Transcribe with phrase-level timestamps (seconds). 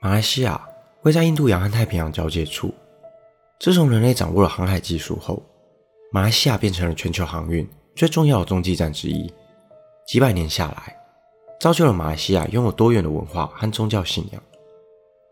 [0.00, 0.60] 马来西亚
[1.02, 2.72] 位在印度洋和太平洋交界处。
[3.60, 5.42] 自从人类掌握了航海技术后，
[6.10, 9.32] 马来西亚变成了全球航运最重要的中继站之一。
[10.06, 10.96] 几百年下来，
[11.60, 14.42] 造就了马来西亚拥有多元的文化和宗教信仰。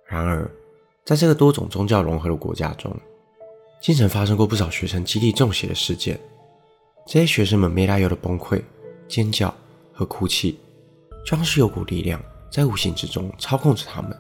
[0.07, 0.49] 然而，
[1.05, 2.97] 在这个多种宗教融合的国家中，
[3.81, 6.19] 经常发生过不少学生集体中邪的事件。
[7.07, 8.63] 这些学生们没来由的崩溃、
[9.09, 9.53] 尖叫
[9.93, 10.61] 和哭泣，
[11.27, 14.17] 就像是有股力量在无形之中操控着他们。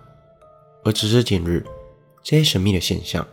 [0.84, 1.66] 而直至今日，
[2.22, 3.26] 这些神秘的现象，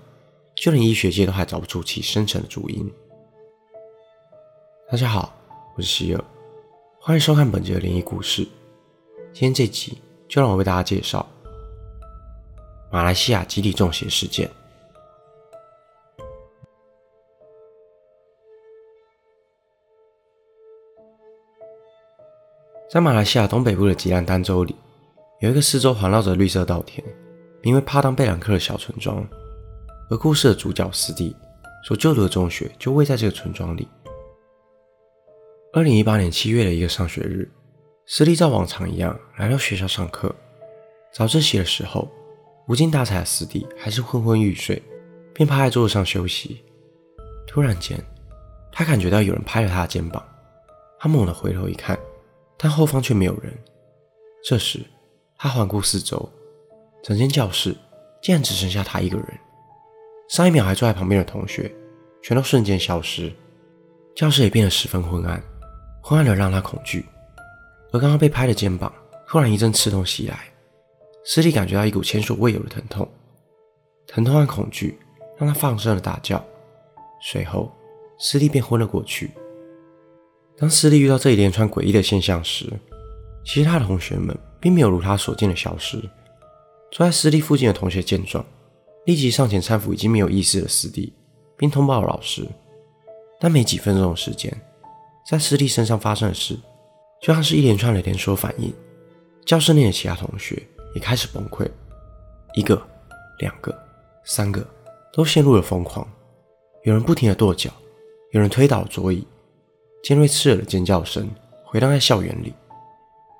[0.55, 2.91] 就连医学界都还找不出其深层的主因。
[4.89, 5.33] 大家好，
[5.75, 6.23] 我是希尔，
[6.99, 8.43] 欢迎收看本集的灵异故事。
[9.33, 11.25] 今天这集就让我为大家介绍
[12.91, 14.49] 马来西亚集体中邪事件。
[22.89, 24.75] 在马来西亚东北部的吉兰丹州里，
[25.39, 27.03] 有一个四周环绕着绿色稻田。
[27.63, 29.27] 名为帕当贝兰克的小村庄，
[30.09, 31.35] 而故事的主角斯蒂
[31.83, 33.87] 所就读的中学就位在这个村庄里。
[35.73, 37.51] 二零一八年七月的一个上学日，
[38.05, 40.33] 斯蒂照往常一样来到学校上课。
[41.11, 42.09] 早自习的时候，
[42.67, 44.81] 无精打采的斯蒂还是昏昏欲睡，
[45.33, 46.63] 便趴在桌子上休息。
[47.47, 47.99] 突然间，
[48.71, 50.23] 他感觉到有人拍了他的肩膀，
[50.99, 51.99] 他猛地回头一看，
[52.55, 53.51] 但后方却没有人。
[54.43, 54.79] 这时，
[55.37, 56.29] 他环顾四周。
[57.03, 57.75] 整间教室
[58.21, 59.27] 竟然只剩下他一个人，
[60.27, 61.73] 上一秒还坐在旁边的同学
[62.21, 63.31] 全都瞬间消失，
[64.15, 65.41] 教室也变得十分昏暗，
[66.01, 67.05] 昏暗的让他恐惧。
[67.93, 68.91] 而刚刚被拍的肩膀
[69.27, 70.37] 突然一阵刺痛袭来，
[71.23, 73.07] 斯蒂感觉到一股前所未有的疼痛，
[74.07, 74.99] 疼痛和恐惧
[75.37, 76.43] 让他放声的大叫，
[77.21, 77.71] 随后
[78.19, 79.31] 斯蒂便昏了过去。
[80.57, 82.73] 当斯蒂遇到这一连串诡异的现象时，
[83.45, 85.97] 其他的同学们并没有如他所见的消失。
[86.91, 88.45] 坐在师弟附近的同学见状，
[89.05, 91.13] 立即上前搀扶已经没有意识的师弟，
[91.57, 92.47] 并通报了老师。
[93.39, 94.51] 但没几分钟的时间，
[95.29, 96.57] 在师弟身上发生的事，
[97.21, 98.73] 就像是一连串的连锁反应。
[99.45, 100.61] 教室内的其他同学
[100.95, 101.69] 也开始崩溃，
[102.55, 102.81] 一个、
[103.39, 103.77] 两个、
[104.25, 104.65] 三个
[105.13, 106.07] 都陷入了疯狂。
[106.83, 107.69] 有人不停的跺脚，
[108.31, 109.27] 有人推倒了桌椅，
[110.03, 111.29] 尖锐刺耳的尖叫声
[111.63, 112.53] 回荡在校园里。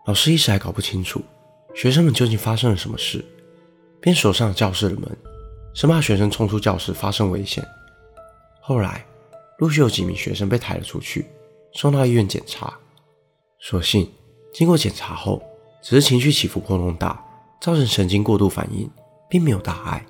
[0.07, 1.21] 老师一时还搞不清楚
[1.75, 3.23] 学生们究竟发生了什么事。
[3.99, 5.17] 便锁上了教室的门，
[5.73, 7.65] 生怕学生冲出教室发生危险。
[8.61, 9.05] 后来，
[9.57, 11.25] 陆续有几名学生被抬了出去，
[11.73, 12.77] 送到医院检查。
[13.59, 14.09] 所幸，
[14.53, 15.41] 经过检查后，
[15.81, 17.21] 只是情绪起伏波动大，
[17.59, 18.89] 造成神经过度反应，
[19.27, 20.05] 并没有大碍。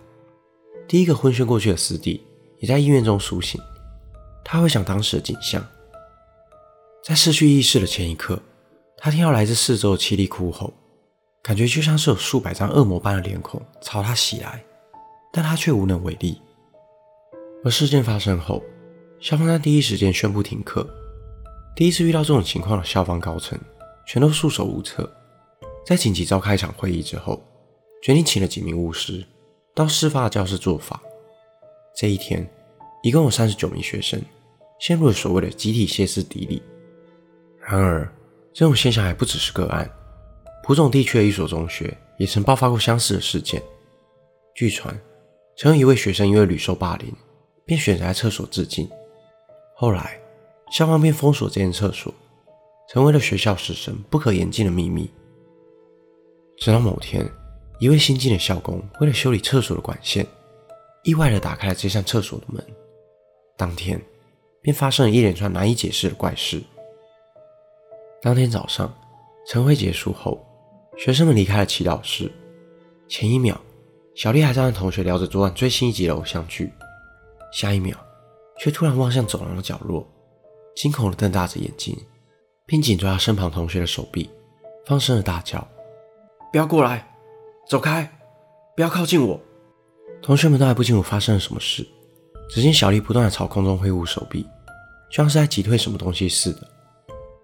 [0.86, 2.24] 第一个昏眩过去的师弟
[2.60, 3.60] 也在医院中苏醒。
[4.44, 5.66] 他回想当时的景象，
[7.04, 8.40] 在失去意识的前一刻，
[8.98, 10.74] 他听到来自四周的凄厉哭吼。
[11.44, 14.62] 感觉就像是有数百张恶魔般的脸孔朝他袭来，
[15.32, 16.42] 但他却无能为力。
[17.64, 18.62] 而事件发生后，
[19.22, 20.86] 校方在第一时间宣布停课。
[21.74, 23.58] 第一次遇到这种情况的校方高层
[24.06, 25.10] 全都束手无策。
[25.86, 27.42] 在紧急召开一场会议之后，
[28.04, 29.26] 决定请了几名巫师
[29.74, 31.02] 到事发的教室做法。
[31.96, 32.46] 这一天，
[33.04, 34.22] 一共有三十九名学生
[34.82, 36.62] 陷入了所谓的集体歇斯底里。
[37.62, 38.12] 然而，
[38.58, 39.88] 这种现象还不只是个案。
[40.64, 43.62] 普种地区的一所中学也曾爆发过相似的事件。
[44.56, 45.00] 据传，
[45.56, 47.14] 曾有一位学生因为屡受霸凌，
[47.68, 48.90] 便选择在厕所自尽。
[49.76, 50.20] 后来，
[50.72, 52.12] 校方便封锁这间厕所，
[52.90, 55.08] 成为了学校师生不可言尽的秘密。
[56.58, 57.30] 直到某天，
[57.78, 60.26] 一位新进的校工为了修理厕所的管线，
[61.04, 62.66] 意外地打开了这扇厕所的门。
[63.56, 64.02] 当天，
[64.64, 66.60] 便发生了一连串难以解释的怪事。
[68.20, 68.92] 当天早上，
[69.48, 70.44] 晨会结束后。
[70.98, 72.32] 学生们离开了祈祷室，
[73.08, 73.56] 前一秒，
[74.16, 76.74] 小丽还在和同学聊着昨晚最新一集的偶像剧，
[77.54, 77.96] 下一秒，
[78.58, 80.08] 却突然望向走廊的角落，
[80.76, 81.96] 惊恐地瞪大着眼睛，
[82.66, 84.28] 并紧抓身旁同学的手臂，
[84.88, 85.66] 放声的大叫
[86.52, 87.08] ：“不要过来，
[87.70, 88.12] 走开，
[88.76, 89.40] 不要靠近我！”
[90.24, 91.88] 同学们都还不清楚发生了什么事，
[92.50, 94.44] 只见小丽不断地朝空中挥舞手臂，
[95.12, 96.68] 像是在击退什么东西似的。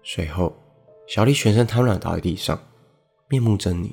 [0.02, 0.52] 随后，
[1.06, 2.58] 小丽全身瘫软倒在地上。
[3.28, 3.90] 面目狰狞，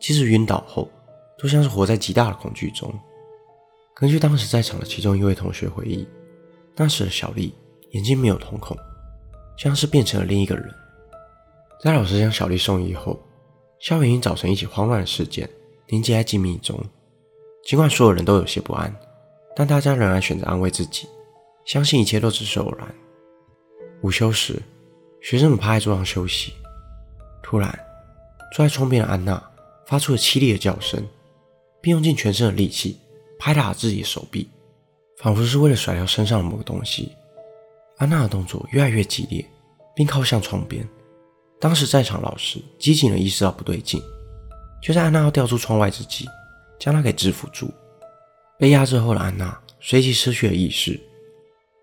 [0.00, 0.90] 即使晕倒后，
[1.38, 2.92] 都像是活在极大的恐惧中。
[3.94, 6.06] 根据当时在场的其中一位同学回忆，
[6.74, 7.54] 那时的小丽
[7.92, 8.76] 眼睛没有瞳孔，
[9.56, 10.68] 像是变成了另一个人。
[11.80, 13.18] 在老师将小丽送医后，
[13.78, 15.48] 校园因早晨一起慌乱的事件
[15.86, 16.78] 凝结在记忆中。
[17.64, 18.94] 尽管所有人都有些不安，
[19.54, 21.08] 但大家仍然选择安慰自己，
[21.64, 22.94] 相信一切都只是偶然。
[24.02, 24.60] 午休时，
[25.28, 26.52] 学生们趴在桌上休息，
[27.42, 27.76] 突然。
[28.52, 29.42] 坐在窗边的安娜
[29.84, 31.04] 发出了凄厉的叫声，
[31.82, 33.00] 并用尽全身的力气
[33.36, 34.48] 拍打自己的手臂，
[35.18, 37.10] 仿佛是为了甩掉身上的某个东西。
[37.96, 39.44] 安娜的动作越来越激烈，
[39.96, 40.88] 并靠向窗边。
[41.58, 44.00] 当时在场老师机警地意识到不对劲，
[44.80, 46.24] 就在安娜要掉出窗外之际，
[46.78, 47.68] 将她给制服住。
[48.60, 51.00] 被压制后的安娜随即失去了意识，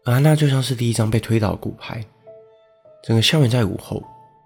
[0.06, 2.02] 而安娜就像是第一张被推倒的骨牌。
[3.04, 4.02] 整个校园在午后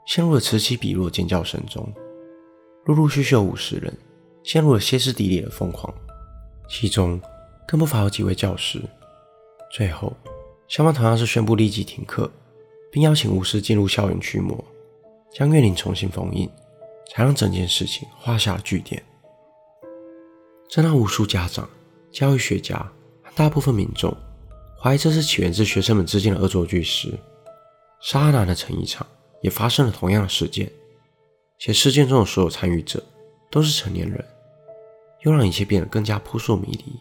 [0.08, 1.88] 陷入了此起彼落尖叫声中，
[2.86, 3.96] 陆陆续续有五十人
[4.44, 5.94] 陷入了歇斯底里的疯狂，
[6.68, 7.22] 其中
[7.68, 8.82] 更不乏有几位教师。
[9.72, 10.12] 最后，
[10.68, 12.32] 校方同样是宣布立即停课，
[12.92, 14.64] 并邀请巫师进入校园驱魔。
[15.32, 16.50] 将怨灵重新封印，
[17.12, 19.04] 才让整件事情画下了句点。
[20.68, 21.70] 这让无数家长、
[22.12, 22.78] 教育学家
[23.22, 24.16] 和大部分民众
[24.82, 27.14] 怀疑这是起源自学生们之间的恶作剧时，
[28.00, 29.06] 沙南的成衣厂
[29.42, 30.72] 也发生了同样的事件，
[31.58, 33.04] 且事件中的所有参与者
[33.50, 34.24] 都是成年人，
[35.22, 37.00] 又让一切变得更加扑朔迷离。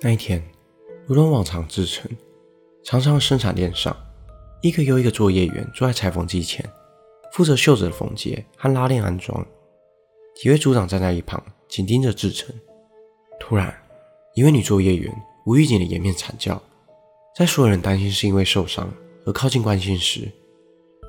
[0.00, 0.42] 那一天，
[1.06, 2.10] 如同往常之晨，
[2.84, 3.96] 长长的生产线上，
[4.60, 6.64] 一个又一个作业员坐在裁缝机前。
[7.32, 9.46] 负责袖子的缝接和拉链安装，
[10.34, 12.54] 几位组长站在一旁紧盯着制成。
[13.38, 13.74] 突然，
[14.34, 15.14] 一位女作业员
[15.44, 16.60] 无预警的掩面惨叫，
[17.36, 18.90] 在所有人担心是因为受伤
[19.28, 20.26] 而靠近关心时，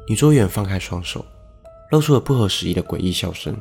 [0.06, 1.25] 女作业员放开双手，
[1.89, 3.56] 露出了不合时宜的诡异笑声。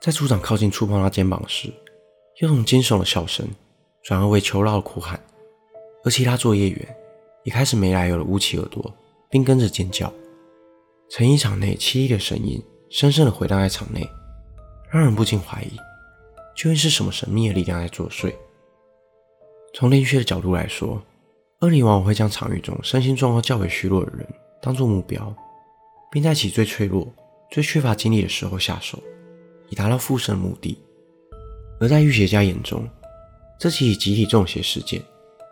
[0.00, 1.70] 在组长靠近触碰她肩膀时，
[2.40, 3.46] 又从惊悚的笑声
[4.02, 5.22] 转而为求饶的哭喊，
[6.02, 6.96] 而其他作业员
[7.42, 8.90] 也开始没来由的捂起耳朵，
[9.28, 10.10] 并跟着尖叫。
[11.10, 14.08] 成衣厂内凄厉的声音深深地回荡在场内，
[14.90, 15.76] 让人不禁怀疑，
[16.56, 18.32] 究竟是什么神秘的力量在作祟。
[19.74, 21.02] 从灵学的角度来说，
[21.64, 24.26] 恶灵往往会将场域中身心状况较为虚弱的人
[24.60, 25.34] 当作目标，
[26.10, 27.12] 并在其最脆弱、
[27.50, 29.02] 最缺乏精力的时候下手，
[29.70, 30.78] 以达到附身的目的。
[31.80, 32.88] 而在预学家眼中，
[33.58, 35.02] 这起集体中邪事件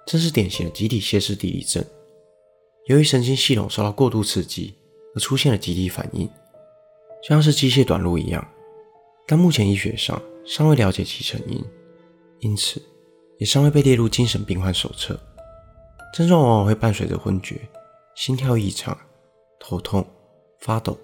[0.07, 1.85] 正是典型的集体歇斯底里症。
[2.87, 4.75] 由于神经系统受到过度刺激。
[5.15, 6.27] 而出现了集体反应，
[7.23, 8.43] 就像是机械短路一样，
[9.27, 11.63] 但目前医学上尚未了解其成因，
[12.39, 12.81] 因此
[13.37, 15.21] 也尚未被列入精神病患手册。
[16.13, 17.61] 症状往往会伴随着昏厥、
[18.15, 18.97] 心跳异常、
[19.59, 20.07] 头痛、
[20.61, 20.99] 发抖，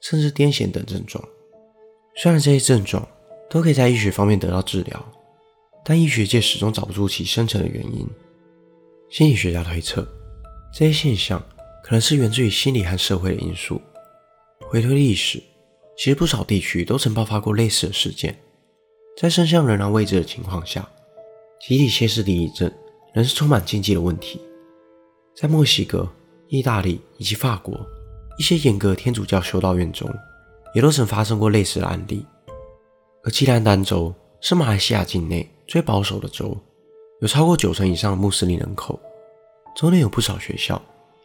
[0.00, 1.22] 甚至癫痫等症状。
[2.16, 3.06] 虽然这些症状
[3.50, 5.12] 都可以在医学方面得到治疗，
[5.84, 8.06] 但医学界始终找不出其深层的原因。
[9.10, 10.06] 心理学家推测，
[10.72, 11.42] 这些现象。
[11.82, 13.80] 可能是源自于心理和社会的因素。
[14.68, 15.40] 回推历史，
[15.96, 18.36] 其实不少地区都曾爆发过类似的事件。
[19.16, 20.90] 在真相仍然未知的情况下，
[21.60, 22.68] 集体歇斯底里症
[23.16, 24.38] 仍是充满禁忌的问题。
[25.34, 26.06] 在墨西哥、
[26.48, 27.74] 意大利以及法国
[28.38, 30.06] 一些严格天主教修道院中，
[30.74, 32.26] 也都曾发生过类似的案例。
[33.24, 36.54] 而吉兰丹州是马来西亚境内最保守的州，
[37.22, 39.00] 有超过九成以上的穆斯林人口，
[39.74, 40.80] 州内有不少学校。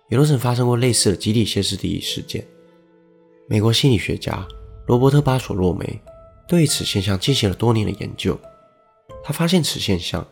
[0.08, 2.46] 也都曾发生过类似的集体歇斯底里事件。
[3.48, 4.46] 美国心理学家
[4.86, 6.02] 罗伯特·巴索洛梅
[6.50, 8.38] 对此现象进行了多年的研究。
[9.24, 10.28] 他发现此现象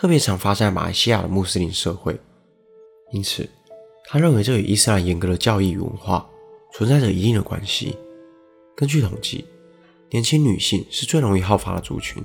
[0.00, 2.18] 特别常发生在马来西亚的穆斯林社会，
[3.12, 3.46] 因此
[4.06, 6.26] 他认为这与伊斯兰严格的教义与文化
[6.72, 7.94] 存在着一定的关系。
[8.74, 9.44] 根据统计，
[10.08, 12.22] 年轻女性是最容易好发的族群，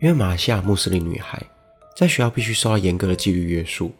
[0.00, 1.40] 因为马来西亚穆斯林女孩
[1.96, 3.92] 在学校必须受到严格的纪律约束。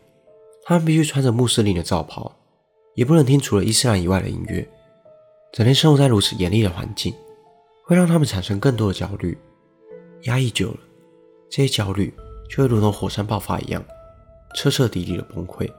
[0.65, 2.37] 她们必须穿着穆斯林的罩袍，
[2.97, 4.69] 也不能听除了伊斯兰以外的音乐。
[5.53, 7.15] 整天生活在如此严厉的环境，
[7.85, 9.39] 会让他们产生更多的焦虑。
[10.23, 10.79] 压抑久了，
[11.49, 12.13] 这些焦虑
[12.51, 13.81] 就会如同火山爆发一样，
[14.55, 15.71] 彻彻底底的崩溃。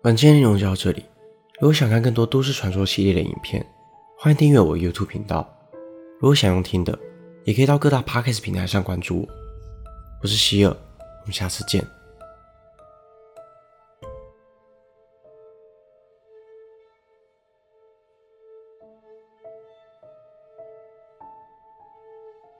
[0.00, 1.04] 本期内容就到这里。
[1.60, 3.64] 如果想看更多都市传说系列的影片，
[4.18, 5.48] 欢迎订阅我 YouTube 频道。
[6.20, 6.96] 如果想用听的，
[7.44, 9.28] 也可以到各大 Podcast 平台上关注我。
[10.22, 11.84] 我是希尔，我们下次见。